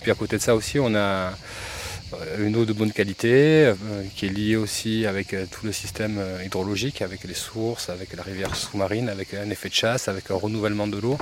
Puis 0.00 0.10
à 0.10 0.14
côté 0.14 0.38
de 0.38 0.42
ça 0.42 0.54
aussi, 0.54 0.78
on 0.80 0.94
a 0.94 0.98
euh, 0.98 2.46
une 2.46 2.56
eau 2.56 2.64
de 2.64 2.72
bonne 2.72 2.90
qualité 2.90 3.70
qui 4.16 4.24
est 4.24 4.30
liée 4.30 4.56
aussi 4.56 5.04
avec 5.04 5.36
tout 5.50 5.66
le 5.66 5.72
système 5.72 6.18
hydrologique, 6.42 7.02
avec 7.02 7.24
les 7.24 7.34
sources, 7.34 7.90
avec 7.90 8.14
la 8.16 8.22
rivière 8.22 8.56
sous-marine, 8.56 9.10
avec 9.10 9.34
un 9.34 9.50
effet 9.50 9.68
de 9.68 9.74
chasse, 9.74 10.08
avec 10.08 10.30
un 10.30 10.36
renouvellement 10.36 10.86
de 10.86 10.96
l'eau. 10.96 11.18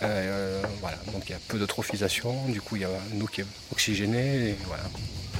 voilà, 0.00 0.98
donc 1.12 1.24
il 1.26 1.30
y 1.30 1.34
a 1.34 1.40
peu 1.48 1.58
de 1.58 1.66
trophisation, 1.66 2.46
du 2.46 2.60
coup 2.60 2.76
il 2.76 2.82
y 2.82 2.84
a 2.84 2.90
une 3.12 3.22
eau 3.24 3.26
qui 3.26 3.40
est 3.40 3.46
oxygénée, 3.72 4.54
voilà. 4.66 4.84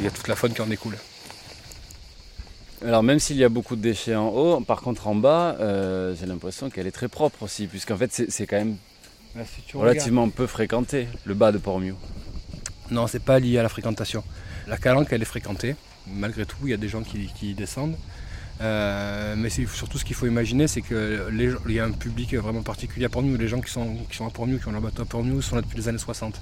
il 0.00 0.05
y 0.06 0.08
a 0.08 0.10
toute 0.10 0.26
la 0.26 0.34
faune 0.34 0.52
qui 0.52 0.60
en 0.60 0.66
découle. 0.66 0.96
Alors 2.84 3.02
même 3.02 3.19
s'il 3.19 3.36
y 3.36 3.44
a 3.44 3.48
beaucoup 3.48 3.75
de 3.75 3.80
déchets 3.80 4.14
en 4.14 4.28
haut, 4.28 4.60
par 4.60 4.82
contre 4.82 5.08
en 5.08 5.14
bas, 5.14 5.56
euh, 5.60 6.14
j'ai 6.19 6.26
l'impression 6.26 6.70
qu'elle 6.70 6.86
est 6.86 6.93
très 6.93 7.08
propre 7.08 7.43
aussi, 7.43 7.67
puisqu'en 7.67 7.96
fait 7.96 8.24
c'est 8.29 8.46
quand 8.46 8.56
même 8.56 8.76
relativement 9.74 10.29
peu 10.29 10.46
fréquenté, 10.46 11.08
le 11.24 11.34
bas 11.34 11.50
de 11.50 11.58
Port-Mieux. 11.58 11.96
Non, 12.91 13.06
c'est 13.06 13.22
pas 13.22 13.38
lié 13.38 13.58
à 13.58 13.62
la 13.62 13.69
fréquentation. 13.69 14.22
La 14.67 14.76
calanque, 14.76 15.08
elle 15.10 15.22
est 15.22 15.26
fréquentée. 15.26 15.76
Malgré 16.06 16.46
tout, 16.46 16.56
il 16.64 16.70
y 16.70 16.74
a 16.74 16.79
des 16.79 16.88
gens 16.88 17.03
qui, 17.03 17.31
y 17.43 17.55
descendent. 17.55 17.96
Euh, 18.60 19.34
mais 19.36 19.50
surtout 19.50 19.98
ce 19.98 20.05
qu'il 20.05 20.17
faut 20.17 20.26
imaginer, 20.26 20.69
c'est 20.69 20.81
qu'il 20.81 21.58
y 21.69 21.79
a 21.79 21.84
un 21.84 21.93
public 21.93 22.34
vraiment 22.34 22.62
particulier 22.62 23.06
à 23.06 23.08
Port-Mieux. 23.08 23.36
Les 23.36 23.48
gens 23.48 23.60
qui 23.60 23.70
sont, 23.70 23.96
qui 24.08 24.17
sont 24.17 24.26
à 24.26 24.31
qui 24.31 24.69
ont 24.69 24.72
leur 24.72 24.81
bateau 24.81 25.03
à 25.03 25.05
Port-Mieux, 25.05 25.43
sont 25.43 25.56
là 25.56 25.62
depuis 25.62 25.76
les 25.76 25.88
années 25.88 25.98
60. 25.98 26.41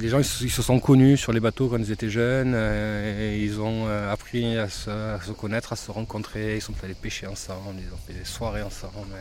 Les 0.00 0.08
gens 0.08 0.18
ils 0.18 0.24
se, 0.24 0.62
sont 0.62 0.80
connus 0.80 1.16
sur 1.16 1.32
les 1.32 1.38
bateaux 1.38 1.68
quand 1.68 1.78
ils 1.78 1.92
étaient 1.92 2.10
jeunes, 2.10 2.52
euh, 2.54 3.38
ils 3.40 3.60
ont 3.60 3.86
euh, 3.86 4.12
appris 4.12 4.58
à 4.58 4.68
se, 4.68 5.30
connaître, 5.32 5.72
à 5.72 5.76
se 5.76 5.90
rencontrer, 5.92 6.56
ils 6.56 6.60
sont 6.60 6.74
allés 6.82 6.94
pêcher 6.94 7.28
ensemble, 7.28 7.76
ils 7.78 7.92
ont 7.94 7.98
fait 8.04 8.12
des 8.12 8.24
soirées 8.24 8.62
ensemble. 8.62 9.14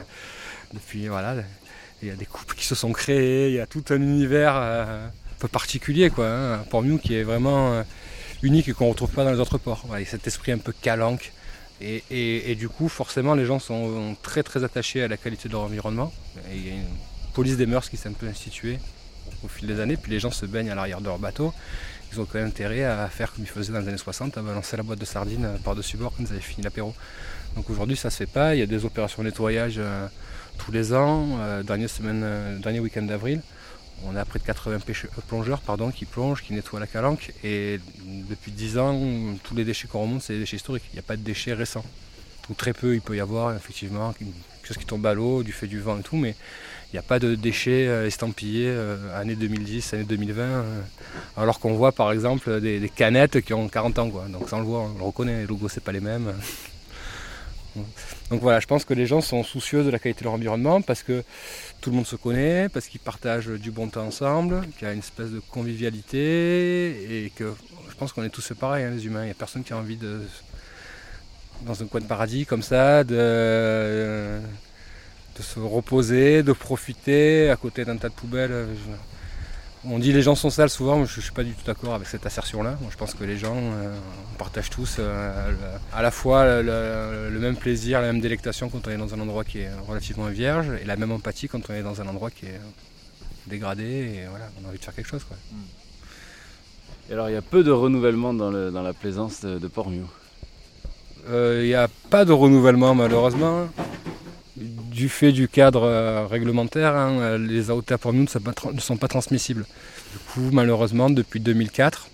Depuis 0.73 1.07
voilà, 1.07 1.35
il 2.01 2.07
y 2.07 2.11
a 2.11 2.15
des 2.15 2.25
couples 2.25 2.55
qui 2.55 2.65
se 2.65 2.73
sont 2.73 2.91
créés, 2.91 3.49
il 3.49 3.53
y 3.53 3.59
a 3.59 3.67
tout 3.67 3.83
un 3.91 4.01
univers 4.01 4.55
euh, 4.55 5.07
un 5.07 5.11
peu 5.37 5.47
particulier 5.47 6.09
quoi, 6.09 6.27
hein, 6.27 6.57
port 6.71 6.81
Mew 6.81 6.97
qui 6.97 7.13
est 7.13 7.23
vraiment 7.23 7.83
unique 8.41 8.67
et 8.67 8.73
qu'on 8.73 8.85
ne 8.85 8.89
retrouve 8.89 9.11
pas 9.11 9.23
dans 9.23 9.31
les 9.31 9.39
autres 9.39 9.59
ports. 9.59 9.85
il 9.93 9.99
y 9.99 10.03
a 10.03 10.05
cet 10.05 10.25
esprit 10.25 10.51
un 10.53 10.57
peu 10.57 10.73
calanque. 10.73 11.33
Et, 11.81 12.55
du 12.57 12.69
coup, 12.69 12.87
forcément, 12.87 13.35
les 13.35 13.45
gens 13.45 13.59
sont 13.59 14.15
très 14.23 14.41
très 14.41 14.63
attachés 14.63 15.03
à 15.03 15.09
la 15.09 15.17
qualité 15.17 15.49
de 15.49 15.53
leur 15.53 15.63
environnement. 15.63 16.13
il 16.53 16.65
y 16.65 16.71
a 16.71 16.75
une 16.75 16.85
police 17.33 17.57
des 17.57 17.65
mœurs 17.65 17.89
qui 17.89 17.97
s'est 17.97 18.07
un 18.07 18.13
peu 18.13 18.27
instituée 18.27 18.79
au 19.43 19.47
fil 19.47 19.67
des 19.67 19.79
années, 19.79 19.97
puis 19.97 20.11
les 20.11 20.19
gens 20.19 20.31
se 20.31 20.45
baignent 20.45 20.69
à 20.69 20.75
l'arrière 20.75 21.01
de 21.01 21.05
leur 21.05 21.19
bateau. 21.19 21.53
Ils 22.11 22.21
ont 22.21 22.25
quand 22.25 22.37
même 22.37 22.47
intérêt 22.47 22.83
à 22.83 23.07
faire 23.09 23.33
comme 23.33 23.43
ils 23.43 23.47
faisaient 23.47 23.73
dans 23.73 23.79
les 23.79 23.87
années 23.87 23.97
60, 23.97 24.37
à 24.37 24.41
balancer 24.41 24.77
la 24.77 24.83
boîte 24.83 24.99
de 24.99 25.05
sardines 25.05 25.49
par-dessus 25.63 25.97
bord 25.97 26.13
quand 26.15 26.23
ils 26.23 26.31
avaient 26.31 26.41
fini 26.41 26.63
l'apéro. 26.63 26.93
Donc 27.55 27.69
aujourd'hui 27.69 27.97
ça 27.97 28.09
se 28.09 28.17
fait 28.17 28.27
pas, 28.27 28.55
il 28.55 28.59
y 28.59 28.61
a 28.61 28.67
des 28.67 28.85
opérations 28.85 29.23
de 29.23 29.29
nettoyage 29.29 29.75
euh, 29.77 30.07
tous 30.57 30.71
les 30.71 30.93
ans. 30.93 31.37
Euh, 31.39 31.63
dernier, 31.63 31.87
euh, 32.01 32.79
week-end 32.79 33.01
d'avril, 33.01 33.41
on 34.05 34.15
a 34.15 34.25
près 34.25 34.39
de 34.39 34.43
80 34.43 34.79
plongeurs 35.27 35.61
pardon, 35.61 35.89
qui 35.89 36.05
plongent, 36.05 36.43
qui 36.43 36.53
nettoient 36.53 36.79
la 36.79 36.87
calanque. 36.87 37.33
Et 37.43 37.79
depuis 38.29 38.51
10 38.51 38.77
ans, 38.77 38.99
tous 39.43 39.55
les 39.55 39.65
déchets 39.65 39.87
qu'on 39.87 40.01
remonte, 40.01 40.21
c'est 40.21 40.33
des 40.33 40.39
déchets 40.39 40.57
historiques. 40.57 40.83
Il 40.91 40.95
n'y 40.95 40.99
a 40.99 41.03
pas 41.03 41.15
de 41.15 41.21
déchets 41.21 41.53
récents. 41.53 41.85
Ou 42.49 42.53
très 42.53 42.73
peu, 42.73 42.93
il 42.93 43.01
peut 43.01 43.15
y 43.15 43.21
avoir 43.21 43.55
effectivement 43.55 44.13
quelque 44.13 44.67
chose 44.67 44.77
qui 44.77 44.85
tombe 44.85 45.05
à 45.05 45.13
l'eau, 45.13 45.43
du 45.43 45.53
fait 45.53 45.67
du 45.67 45.79
vent 45.79 45.97
et 45.97 46.03
tout, 46.03 46.17
il 46.93 46.97
n'y 46.97 46.99
a 46.99 47.03
pas 47.03 47.17
de 47.17 47.33
déchets 47.33 47.87
euh, 47.87 48.05
estampillés 48.05 48.67
euh, 48.69 49.19
année 49.19 49.33
2010, 49.33 49.95
année 49.95 50.03
2020, 50.03 50.43
euh, 50.43 50.81
alors 51.35 51.59
qu'on 51.59 51.73
voit 51.73 51.91
par 51.91 52.11
exemple 52.11 52.61
des, 52.61 52.87
canettes 52.95 53.41
qui 53.41 53.55
ont 53.55 53.67
40 53.67 53.97
ans. 53.97 54.09
Quoi. 54.11 54.25
Donc 54.29 54.47
ça 54.47 54.57
on 54.57 54.59
le 54.59 54.65
voit, 54.65 54.81
on 54.81 54.99
le 54.99 55.03
reconnaît, 55.03 55.41
les 55.41 55.47
logos 55.47 55.69
c'est 55.69 55.83
pas 55.83 55.91
les 55.91 55.99
mêmes. 55.99 56.31
Donc 58.29 58.41
voilà, 58.41 58.59
je 58.59 58.67
pense 58.67 58.85
que 58.85 58.93
les 58.93 59.07
gens 59.07 59.21
sont 59.21 59.43
soucieux 59.43 59.83
de 59.83 59.89
la 59.89 59.97
qualité 59.97 60.19
de 60.19 60.25
leur 60.25 60.33
environnement 60.33 60.83
parce 60.83 61.01
que 61.01 61.23
tout 61.81 61.89
le 61.89 61.95
monde 61.95 62.05
se 62.05 62.15
connaît, 62.15 62.69
parce 62.69 62.85
qu'ils 62.85 62.99
partagent 62.99 63.47
du 63.47 63.71
bon 63.71 63.87
temps 63.87 64.05
ensemble, 64.05 64.61
qu'il 64.77 64.87
y 64.87 64.91
a 64.91 64.93
une 64.93 64.99
espèce 64.99 65.31
de 65.31 65.39
convivialité 65.39 67.25
et 67.25 67.31
que 67.31 67.55
je 67.89 67.95
pense 67.95 68.13
qu'on 68.13 68.23
est 68.23 68.29
tous 68.29 68.53
pareils, 68.53 68.83
hein, 68.83 68.91
les 68.91 69.07
humains. 69.07 69.23
Il 69.23 69.25
n'y 69.25 69.31
a 69.31 69.35
personne 69.35 69.63
qui 69.63 69.73
a 69.73 69.77
envie 69.77 69.97
de, 69.97 70.21
dans 71.65 71.81
un 71.81 71.87
coin 71.87 72.01
de 72.01 72.05
paradis 72.05 72.45
comme 72.45 72.61
ça, 72.61 73.03
de, 73.03 74.39
de 75.37 75.41
se 75.41 75.59
reposer, 75.59 76.43
de 76.43 76.53
profiter 76.53 77.49
à 77.49 77.55
côté 77.55 77.85
d'un 77.85 77.97
tas 77.97 78.09
de 78.09 78.13
poubelles. 78.13 78.67
On 79.85 79.99
dit 79.99 80.13
les 80.13 80.21
gens 80.21 80.35
sont 80.35 80.49
sales 80.49 80.69
souvent, 80.69 80.99
mais 80.99 81.05
je 81.05 81.17
ne 81.17 81.21
suis 81.21 81.33
pas 81.33 81.43
du 81.43 81.51
tout 81.53 81.65
d'accord 81.65 81.93
avec 81.93 82.07
cette 82.07 82.25
assertion-là. 82.25 82.77
je 82.89 82.95
pense 82.95 83.13
que 83.13 83.25
les 83.25 83.37
gens 83.37 83.57
euh, 83.57 83.93
partagent 84.37 84.69
tous 84.69 84.95
euh, 84.99 85.51
à 85.91 86.01
la 86.01 86.09
fois 86.11 86.61
le, 86.61 87.37
même 87.39 87.57
plaisir, 87.57 87.99
la 87.99 88.07
même 88.07 88.21
délectation 88.21 88.69
quand 88.69 88.87
on 88.87 88.91
est 88.91 88.97
dans 88.97 89.13
un 89.13 89.19
endroit 89.19 89.43
qui 89.43 89.59
est 89.59 89.71
relativement 89.85 90.27
vierge 90.27 90.67
et 90.81 90.85
la 90.85 90.95
même 90.95 91.11
empathie 91.11 91.49
quand 91.49 91.69
on 91.69 91.73
est 91.73 91.83
dans 91.83 91.99
un 91.99 92.07
endroit 92.07 92.31
qui 92.31 92.45
est 92.45 92.61
dégradé 93.47 93.83
et 93.83 94.27
voilà, 94.29 94.49
on 94.61 94.65
a 94.65 94.69
envie 94.69 94.79
de 94.79 94.83
faire 94.83 94.95
quelque 94.95 95.09
chose. 95.09 95.25
Et 97.09 97.13
alors 97.13 97.29
il 97.29 97.33
y 97.33 97.37
a 97.37 97.41
peu 97.41 97.65
de 97.65 97.71
renouvellement 97.71 98.33
dans, 98.33 98.51
la 98.51 98.93
plaisance 98.93 99.41
de, 99.41 99.59
de 99.59 99.67
Port-Miou 99.67 100.09
euh, 101.29 101.59
Il 101.61 101.67
n'y 101.67 101.75
a 101.75 101.89
pas 102.09 102.23
de 102.23 102.31
renouvellement 102.31 102.95
malheureusement 102.95 103.67
du 104.93 105.09
fait 105.09 105.31
du 105.31 105.47
cadre 105.47 105.83
euh, 105.83 106.27
réglementaire, 106.27 106.95
hein, 106.95 107.37
les 107.37 107.71
AOTA 107.71 107.97
pour 107.97 108.13
nous 108.13 108.23
ne 108.23 108.79
sont 108.79 108.97
pas 108.97 109.07
transmissibles. 109.07 109.65
Du 110.11 110.19
coup, 110.19 110.49
malheureusement, 110.51 111.09
depuis 111.09 111.39
2004, 111.39 112.07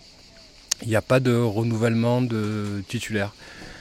il 0.84 0.88
n'y 0.88 0.96
a 0.96 1.02
pas 1.02 1.20
de 1.20 1.36
renouvellement 1.36 2.22
de 2.22 2.82
titulaires. 2.88 3.34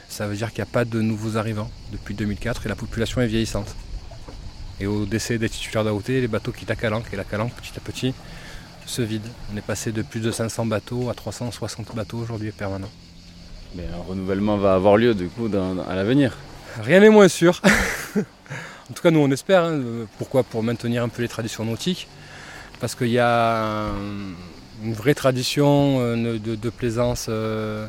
Ça 0.08 0.26
veut 0.26 0.36
dire 0.36 0.48
qu'il 0.48 0.62
n'y 0.64 0.68
a 0.68 0.72
pas 0.72 0.84
de 0.84 1.00
nouveaux 1.00 1.36
arrivants 1.36 1.70
depuis 1.92 2.14
2004 2.14 2.66
et 2.66 2.68
la 2.68 2.74
population 2.74 3.20
est 3.20 3.26
vieillissante. 3.26 3.76
Et 4.80 4.86
au 4.86 5.06
décès 5.06 5.38
des 5.38 5.48
titulaires 5.48 5.84
d'AOT, 5.84 6.02
les 6.08 6.28
bateaux 6.28 6.52
quittent 6.52 6.68
la 6.68 6.76
Calanque 6.76 7.06
et 7.12 7.16
la 7.16 7.24
Calanque, 7.24 7.52
petit 7.52 7.72
à 7.76 7.80
petit, 7.80 8.14
se 8.86 9.02
vide. 9.02 9.26
On 9.52 9.56
est 9.56 9.64
passé 9.64 9.92
de 9.92 10.02
plus 10.02 10.20
de 10.20 10.30
500 10.30 10.66
bateaux 10.66 11.08
à 11.08 11.14
360 11.14 11.94
bateaux 11.94 12.18
aujourd'hui 12.18 12.50
permanent. 12.50 12.90
Mais 13.76 13.84
un 13.84 14.02
renouvellement 14.08 14.56
va 14.56 14.74
avoir 14.74 14.96
lieu 14.96 15.14
du 15.14 15.28
coup 15.28 15.48
à 15.88 15.94
l'avenir. 15.94 16.36
Rien 16.80 17.00
n'est 17.00 17.10
moins 17.10 17.28
sûr. 17.28 17.60
En 18.90 18.94
tout 18.94 19.02
cas, 19.02 19.10
nous, 19.10 19.20
on 19.20 19.30
espère. 19.30 19.64
Hein, 19.64 19.80
pourquoi 20.16 20.42
Pour 20.42 20.62
maintenir 20.62 21.02
un 21.02 21.08
peu 21.08 21.22
les 21.22 21.28
traditions 21.28 21.64
nautiques. 21.64 22.08
Parce 22.80 22.94
qu'il 22.94 23.08
y 23.08 23.18
a 23.18 23.90
une 24.84 24.92
vraie 24.92 25.14
tradition 25.14 25.98
euh, 26.00 26.38
de, 26.38 26.70
plaisance 26.70 27.26
euh, 27.28 27.86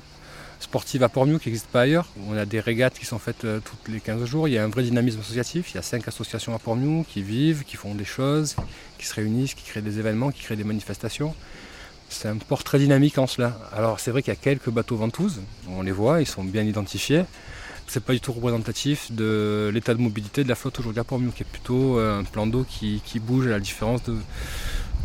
sportive 0.60 1.04
à 1.04 1.10
Port-Mieux 1.10 1.38
qui 1.38 1.50
n'existe 1.50 1.68
pas 1.68 1.82
ailleurs. 1.82 2.08
On 2.28 2.36
a 2.36 2.46
des 2.46 2.60
régates 2.60 2.98
qui 2.98 3.06
sont 3.06 3.20
faites 3.20 3.46
euh, 3.46 3.60
tous 3.60 3.92
les 3.92 4.00
15 4.00 4.26
jours. 4.26 4.48
Il 4.48 4.54
y 4.56 4.58
a 4.58 4.64
un 4.64 4.68
vrai 4.68 4.84
dynamisme 4.84 5.20
associatif. 5.20 5.72
Il 5.72 5.76
y 5.76 5.78
a 5.78 5.84
cinq 5.84 6.08
associations 6.08 6.56
à 6.56 6.60
Port-Mieux 6.60 7.04
qui 7.08 7.22
vivent, 7.22 7.64
qui 7.64 7.78
font 7.78 7.94
des 7.94 8.06
choses, 8.06 8.56
qui 8.98 9.06
se 9.06 9.14
réunissent, 9.14 9.54
qui 9.54 9.64
créent 9.64 9.82
des 9.82 10.00
événements, 10.00 10.32
qui 10.32 10.42
créent 10.42 10.56
des 10.56 10.64
manifestations. 10.64 11.36
C'est 12.10 12.28
un 12.28 12.38
port 12.38 12.64
très 12.64 12.80
dynamique 12.80 13.20
en 13.20 13.28
cela. 13.28 13.56
Alors 13.72 14.00
c'est 14.00 14.10
vrai 14.10 14.24
qu'il 14.24 14.34
y 14.34 14.38
a 14.38 14.40
quelques 14.40 14.72
bateaux 14.72 14.96
ventouses, 14.96 15.42
on 15.70 15.84
les 15.84 15.92
voit, 15.92 16.22
ils 16.22 16.26
sont 16.26 16.44
bien 16.44 16.64
identifiés 16.64 17.24
c'est 17.90 18.04
pas 18.04 18.14
du 18.14 18.22
tout 18.22 18.32
représentatif 18.32 19.12
de 19.12 19.72
l'état 19.74 19.96
de 19.96 20.00
mobilité 20.00 20.44
de 20.44 20.50
la 20.50 20.56
flotte 20.56 20.80
aujourd'hui 20.80 21.00
à 21.00 21.04
Port-Mieux, 21.04 21.32
qui 21.32 21.42
est 21.42 21.52
plutôt 21.52 21.98
euh, 21.98 22.20
un 22.20 22.24
plan 22.24 22.46
d'eau 22.46 22.64
qui, 22.64 23.02
bouge 23.20 23.48
à 23.48 23.50
la 23.50 23.60
différence 23.60 24.04
de 24.04 24.16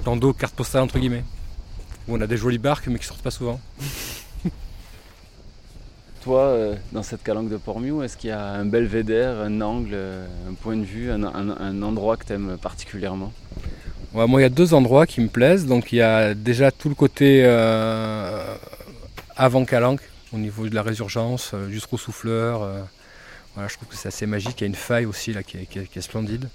plan 0.02 0.16
d'eau 0.16 0.34
carte 0.34 0.54
postale 0.54 0.82
entre 0.82 0.98
guillemets. 0.98 1.24
Où 2.06 2.16
on 2.16 2.20
a 2.20 2.26
des 2.26 2.36
jolies 2.36 2.58
barques 2.58 2.86
mais 2.88 2.98
qui 2.98 3.06
sortent 3.06 3.22
pas 3.22 3.30
souvent. 3.30 3.58
Toi, 6.22 6.40
euh, 6.40 6.76
dans 6.92 7.02
cette 7.02 7.22
calanque 7.22 7.48
de 7.48 7.56
Port-Mieux, 7.56 8.04
est-ce 8.04 8.18
qu'il 8.18 8.28
y 8.28 8.32
a 8.34 8.44
un 8.50 8.66
belvédère, 8.66 9.40
un 9.40 9.62
angle, 9.62 9.92
euh, 9.94 10.26
un 10.50 10.52
point 10.52 10.76
de 10.76 10.84
vue, 10.84 11.10
un, 11.10 11.82
endroit 11.82 12.18
que 12.18 12.26
tu 12.26 12.34
aimes 12.34 12.58
particulièrement 12.60 13.32
Moi, 14.12 14.40
il 14.40 14.42
y 14.42 14.46
a 14.46 14.50
deux 14.50 14.74
endroits 14.74 15.06
qui 15.06 15.22
me 15.22 15.28
plaisent. 15.28 15.64
Donc, 15.64 15.90
il 15.92 15.96
y 15.96 16.02
a 16.02 16.34
déjà 16.34 16.70
tout 16.70 16.90
le 16.90 16.94
côté 16.94 17.44
avant 19.36 19.64
calanque, 19.64 20.02
au 20.34 20.38
niveau 20.38 20.68
de 20.68 20.74
la 20.74 20.82
résurgence, 20.82 21.52
euh, 21.54 21.70
jusqu'au 21.70 21.96
souffleur. 21.96 22.62
Euh, 22.62 22.82
voilà, 23.54 23.68
je 23.68 23.76
trouve 23.76 23.88
que 23.88 23.96
c'est 23.96 24.08
assez 24.08 24.26
magique. 24.26 24.60
Il 24.60 24.62
y 24.62 24.64
a 24.64 24.66
une 24.66 24.74
faille 24.74 25.06
aussi 25.06 25.32
là 25.32 25.42
qui 25.42 25.58
est, 25.58 26.00
splendide. 26.00 26.48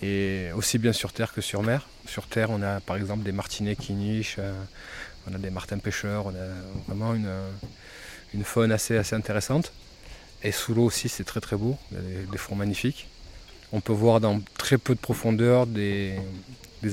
Et 0.00 0.50
aussi 0.54 0.78
bien 0.78 0.92
sur 0.92 1.12
terre 1.12 1.32
que 1.32 1.40
sur 1.40 1.62
mer. 1.62 1.88
Sur 2.06 2.26
terre, 2.26 2.50
on 2.50 2.62
a 2.62 2.80
par 2.80 2.96
exemple 2.96 3.24
des 3.24 3.32
martinets 3.32 3.76
qui 3.76 3.92
nichent, 3.92 4.36
euh, 4.38 4.52
on 5.28 5.34
a 5.34 5.38
des 5.38 5.50
martins 5.50 5.78
pêcheurs, 5.78 6.26
on 6.26 6.30
a 6.30 6.86
vraiment 6.88 7.14
une, 7.14 7.30
une 8.34 8.44
faune 8.44 8.72
assez, 8.72 8.96
assez 8.96 9.14
intéressante. 9.14 9.72
Et 10.44 10.50
sous 10.50 10.74
l'eau 10.74 10.84
aussi, 10.84 11.08
c'est 11.08 11.24
très 11.24 11.40
très 11.40 11.56
beau, 11.56 11.76
il 11.92 11.98
y 11.98 12.00
a 12.00 12.30
des, 12.30 12.38
fonds 12.38 12.56
magnifiques. 12.56 13.08
On 13.72 13.80
peut 13.80 13.92
voir 13.92 14.20
dans 14.20 14.40
très 14.58 14.76
peu 14.76 14.94
de 14.96 15.00
profondeur 15.00 15.68
des, 15.68 16.16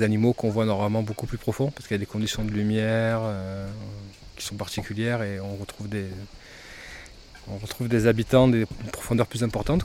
animaux 0.01 0.33
qu'on 0.33 0.51
voit 0.51 0.65
normalement 0.65 1.01
beaucoup 1.01 1.25
plus 1.25 1.39
profonds, 1.39 1.71
parce 1.71 1.87
qu'il 1.87 1.95
y 1.95 1.99
a 1.99 1.99
des 1.99 2.05
conditions 2.05 2.45
de 2.45 2.51
lumière, 2.51 3.21
qui 4.39 4.45
sont 4.45 4.55
particulières 4.55 5.21
et 5.21 5.39
on 5.39 5.55
retrouve 5.55 5.87
des, 7.87 8.07
habitants 8.07 8.47
des 8.47 8.65
profondeurs 8.91 9.27
plus 9.27 9.43
importantes. 9.43 9.83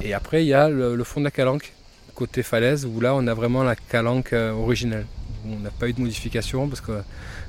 Et 0.00 0.14
après, 0.14 0.44
il 0.44 0.48
y 0.48 0.54
a 0.54 0.68
le, 0.68 1.02
fond 1.04 1.20
de 1.20 1.24
la 1.24 1.30
calanque, 1.30 1.72
côté 2.14 2.42
falaise, 2.42 2.86
où 2.86 3.00
là, 3.00 3.14
on 3.14 3.26
a 3.26 3.34
vraiment 3.34 3.62
la 3.62 3.74
calanque 3.74 4.32
euh, 4.32 4.52
originelle. 4.52 5.06
on 5.46 5.58
n'a 5.58 5.70
pas 5.70 5.88
eu 5.88 5.92
de 5.92 6.00
modification 6.00 6.68
parce 6.68 6.80
que 6.80 7.02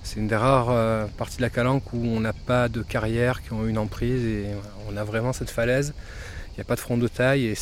c'est 0.03 0.19
une 0.19 0.27
des 0.27 0.35
rares 0.35 0.69
euh, 0.69 1.05
parties 1.17 1.37
de 1.37 1.41
la 1.41 1.49
calanque 1.49 1.93
où 1.93 2.05
on 2.05 2.19
n'a 2.19 2.33
pas 2.33 2.67
de 2.69 2.81
carrière 2.81 3.41
qui 3.43 3.53
ont 3.53 3.65
une 3.65 3.77
emprise 3.77 4.25
et 4.25 4.45
on 4.89 4.97
a 4.97 5.03
vraiment 5.03 5.33
cette 5.33 5.49
falaise. 5.49 5.93
Il 6.51 6.55
n'y 6.55 6.61
a 6.61 6.65
pas 6.65 6.75
de 6.75 6.79
front 6.79 6.97
de 6.97 7.07
taille 7.07 7.53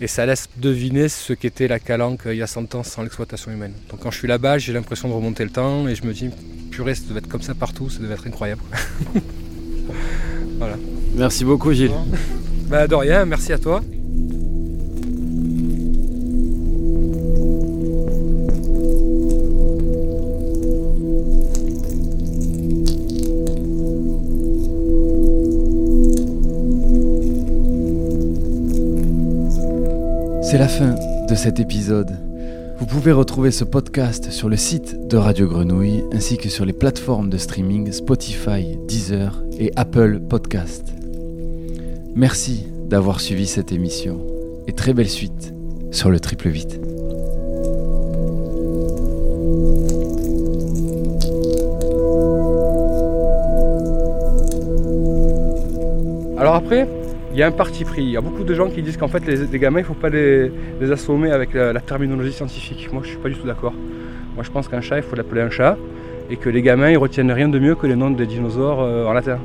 et 0.00 0.06
ça 0.06 0.26
laisse 0.26 0.48
deviner 0.56 1.08
ce 1.08 1.32
qu'était 1.32 1.68
la 1.68 1.78
calanque 1.78 2.22
il 2.26 2.36
y 2.36 2.42
a 2.42 2.46
100 2.46 2.74
ans 2.74 2.82
sans 2.82 3.02
l'exploitation 3.02 3.50
humaine. 3.50 3.72
Donc 3.90 4.00
quand 4.00 4.10
je 4.10 4.18
suis 4.18 4.28
là-bas, 4.28 4.58
j'ai 4.58 4.72
l'impression 4.72 5.08
de 5.08 5.14
remonter 5.14 5.44
le 5.44 5.50
temps 5.50 5.88
et 5.88 5.94
je 5.94 6.04
me 6.04 6.12
dis, 6.12 6.30
purée, 6.70 6.94
ça 6.94 7.02
devait 7.08 7.18
être 7.18 7.28
comme 7.28 7.42
ça 7.42 7.54
partout, 7.54 7.90
ça 7.90 8.00
devait 8.00 8.14
être 8.14 8.26
incroyable. 8.26 8.62
voilà. 10.58 10.76
Merci 11.14 11.44
beaucoup 11.44 11.72
Gilles. 11.72 11.94
Bah, 12.68 12.86
de 12.86 12.94
rien, 12.94 13.24
merci 13.24 13.52
à 13.52 13.58
toi. 13.58 13.82
C'est 30.50 30.56
la 30.56 30.66
fin 30.66 30.94
de 31.28 31.34
cet 31.34 31.60
épisode. 31.60 32.16
Vous 32.78 32.86
pouvez 32.86 33.12
retrouver 33.12 33.50
ce 33.50 33.64
podcast 33.64 34.30
sur 34.30 34.48
le 34.48 34.56
site 34.56 35.06
de 35.06 35.18
Radio 35.18 35.46
Grenouille 35.46 36.04
ainsi 36.10 36.38
que 36.38 36.48
sur 36.48 36.64
les 36.64 36.72
plateformes 36.72 37.28
de 37.28 37.36
streaming 37.36 37.92
Spotify, 37.92 38.78
Deezer 38.88 39.44
et 39.58 39.70
Apple 39.76 40.20
Podcast. 40.20 40.90
Merci 42.14 42.66
d'avoir 42.86 43.20
suivi 43.20 43.46
cette 43.46 43.72
émission 43.72 44.24
et 44.66 44.72
très 44.72 44.94
belle 44.94 45.10
suite 45.10 45.52
sur 45.90 46.08
le 46.08 46.18
triple 46.18 46.48
vite. 46.48 46.80
Alors 56.38 56.54
après, 56.54 56.88
il 57.38 57.42
y 57.42 57.44
a 57.44 57.46
un 57.46 57.52
parti 57.52 57.84
pris. 57.84 58.02
Il 58.02 58.10
y 58.10 58.16
a 58.16 58.20
beaucoup 58.20 58.42
de 58.42 58.52
gens 58.52 58.68
qui 58.68 58.82
disent 58.82 58.96
qu'en 58.96 59.06
fait 59.06 59.24
les, 59.24 59.58
gamins 59.60 59.78
il 59.78 59.82
ne 59.82 59.86
faut 59.86 59.94
pas 59.94 60.08
les, 60.08 60.50
assommer 60.90 61.30
avec 61.30 61.54
la, 61.54 61.78
terminologie 61.78 62.32
scientifique. 62.32 62.92
Moi 62.92 63.02
je 63.04 63.10
ne 63.10 63.12
suis 63.12 63.22
pas 63.22 63.28
du 63.28 63.36
tout 63.36 63.46
d'accord. 63.46 63.74
Moi 64.34 64.42
je 64.42 64.50
pense 64.50 64.66
qu'un 64.66 64.80
chat 64.80 64.96
il 64.96 65.04
faut 65.04 65.14
l'appeler 65.14 65.42
un 65.42 65.50
chat 65.50 65.76
et 66.30 66.36
que 66.36 66.48
les 66.48 66.62
gamins 66.62 66.90
ils 66.90 66.98
retiennent 66.98 67.30
rien 67.30 67.48
de 67.48 67.60
mieux 67.60 67.76
que 67.76 67.86
les 67.86 67.94
noms 67.94 68.10
des 68.10 68.26
dinosaures 68.26 68.80
euh, 68.80 69.06
en 69.06 69.12
latin. 69.12 69.38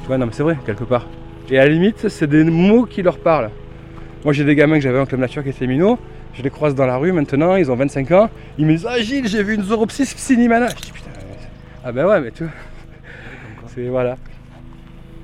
Tu 0.00 0.06
vois 0.06 0.16
non 0.16 0.24
mais 0.24 0.32
c'est 0.32 0.44
vrai 0.44 0.56
quelque 0.64 0.84
part. 0.84 1.06
Et 1.50 1.58
à 1.58 1.66
la 1.66 1.70
limite 1.70 2.08
c'est 2.08 2.26
des 2.26 2.42
mots 2.42 2.86
qui 2.86 3.02
leur 3.02 3.18
parlent. 3.18 3.50
Moi 4.24 4.32
j'ai 4.32 4.44
des 4.44 4.54
gamins 4.54 4.76
que 4.76 4.82
j'avais 4.82 4.98
en 4.98 5.04
club 5.04 5.20
nature 5.20 5.42
qui 5.42 5.50
étaient 5.50 5.66
minots, 5.66 5.98
je 6.32 6.42
les 6.42 6.48
croise 6.48 6.74
dans 6.74 6.86
la 6.86 6.96
rue 6.96 7.12
maintenant, 7.12 7.56
ils 7.56 7.70
ont 7.70 7.76
25 7.76 8.12
ans, 8.12 8.30
ils 8.56 8.64
me 8.64 8.72
disent 8.72 8.86
Ah 8.88 8.98
Gilles 8.98 9.28
j'ai 9.28 9.42
vu 9.42 9.56
une 9.56 9.62
Zoropsis 9.62 10.14
psinimana. 10.14 10.68
Je 10.68 10.76
dis 10.76 10.92
putain 10.92 11.10
ah 11.84 11.92
ben 11.92 12.06
ouais 12.06 12.18
mais 12.18 12.30
tu 12.30 12.44
vois. 12.44 12.52
C'est 13.74 13.88
voilà. 13.88 14.16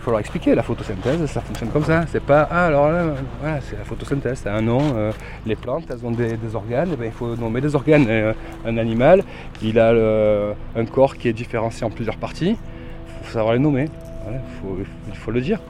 Il 0.03 0.07
faut 0.07 0.11
leur 0.11 0.19
expliquer, 0.19 0.57
la 0.57 0.65
photosynthèse, 0.65 1.25
ça 1.27 1.41
fonctionne 1.41 1.69
comme 1.69 1.85
ça. 1.85 2.05
C'est 2.09 2.25
pas, 2.25 2.49
ah 2.51 2.67
alors 2.67 2.91
là, 2.91 3.15
voilà, 3.41 3.61
c'est 3.61 3.79
la 3.79 3.85
photosynthèse, 3.85 4.41
c'est 4.43 4.49
un 4.49 4.61
nom. 4.61 4.81
Euh, 4.97 5.13
les 5.47 5.55
plantes, 5.55 5.85
elles 5.91 6.05
ont 6.05 6.11
des, 6.11 6.37
organes, 6.57 6.89
et 6.89 6.95
eh 6.95 6.97
ben, 6.97 7.05
il 7.05 7.13
faut 7.13 7.37
nommer 7.37 7.61
des 7.61 7.73
organes. 7.77 8.07
Euh, 8.09 8.33
un 8.67 8.79
animal, 8.79 9.23
il 9.63 9.79
a 9.79 9.93
un 10.75 10.85
corps 10.87 11.17
qui 11.17 11.29
est 11.29 11.33
différencié 11.33 11.87
en 11.87 11.91
plusieurs 11.91 12.17
parties. 12.17 12.57
Il 12.59 13.27
faut 13.27 13.33
savoir 13.33 13.55
les 13.55 13.61
nommer. 13.61 13.85
il, 14.27 15.15
faut, 15.15 15.31
le 15.31 15.41
dire. 15.41 15.61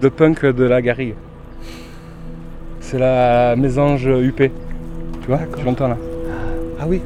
Le 0.00 0.10
punk 0.10 0.46
de 0.46 0.62
la 0.62 0.80
garrigue. 0.80 1.16
C'est 2.78 3.00
la 3.00 3.56
mésange 3.56 4.06
UP. 4.06 4.36
Tu 4.36 5.26
vois, 5.26 5.40
tu 5.56 5.64
l'entends 5.64 5.88
là? 5.88 5.96
Ah 6.78 6.84
oui. 6.86 7.02